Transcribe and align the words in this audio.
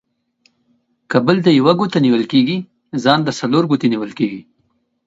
که 1.09 1.17
بل 1.25 1.37
ته 1.45 1.51
يوه 1.59 1.73
گوته 1.79 1.99
نيول 2.05 2.23
کېږي، 2.31 2.57
ځان 3.03 3.19
ته 3.25 3.31
څلور 3.39 3.63
گوتي 3.71 3.87
نيول 3.93 4.11
کېږي. 4.19 4.41